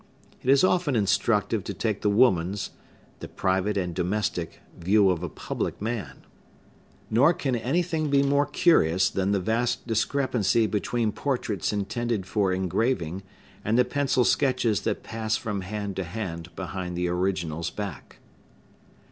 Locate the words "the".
2.01-2.09, 3.19-3.27, 9.31-9.39, 13.77-13.85, 16.97-17.07